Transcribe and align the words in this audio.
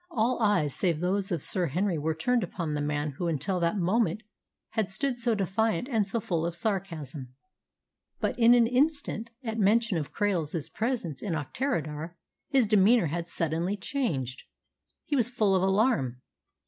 All 0.09 0.41
eyes 0.41 0.73
save 0.73 0.99
those 0.99 1.31
of 1.31 1.43
Sir 1.43 1.67
Henry 1.67 1.99
were 1.99 2.15
turned 2.15 2.41
upon 2.43 2.73
the 2.73 2.81
man 2.81 3.11
who 3.11 3.27
until 3.27 3.59
that 3.59 3.77
moment 3.77 4.23
had 4.69 4.89
stood 4.89 5.15
so 5.15 5.35
defiant 5.35 5.87
and 5.87 6.07
so 6.07 6.19
full 6.19 6.43
of 6.43 6.55
sarcasm. 6.55 7.35
But 8.19 8.33
in 8.39 8.55
an 8.55 8.65
instant, 8.65 9.29
at 9.43 9.59
mention 9.59 9.99
of 9.99 10.11
Krail's 10.11 10.69
presence 10.69 11.21
in 11.21 11.33
Auchterarder, 11.35 12.15
his 12.49 12.65
demeanour 12.65 13.07
had 13.13 13.27
suddenly 13.27 13.77
changed. 13.77 14.41
He 15.05 15.15
was 15.15 15.29
full 15.29 15.53
of 15.53 15.61
alarm. 15.61 16.19